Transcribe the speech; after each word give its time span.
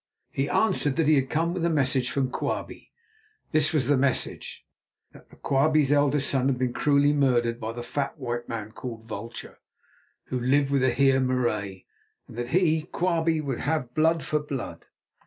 He 0.31 0.49
answered 0.49 0.95
that 0.95 1.07
he 1.07 1.13
had 1.13 1.29
come 1.29 1.53
with 1.53 1.63
a 1.63 1.69
message 1.69 2.09
from 2.09 2.31
Quabie. 2.31 2.91
This 3.51 3.71
was 3.71 3.85
the 3.87 3.95
message: 3.99 4.65
that 5.13 5.29
Quabie's 5.43 5.91
eldest 5.91 6.27
son 6.27 6.47
had 6.47 6.57
been 6.57 6.73
cruelly 6.73 7.13
murdered 7.13 7.59
by 7.59 7.71
the 7.73 7.83
fat 7.83 8.17
white 8.17 8.49
man 8.49 8.71
called 8.71 9.05
"Vulture" 9.05 9.59
who 10.29 10.39
lived 10.39 10.71
with 10.71 10.81
the 10.81 10.89
Heer 10.89 11.19
Marais, 11.19 11.85
and 12.27 12.35
that 12.35 12.49
he, 12.49 12.87
Quabie, 12.91 13.41
would 13.41 13.59
have 13.59 13.93
blood 13.93 14.23
for 14.25 14.39
blood. 14.39 14.87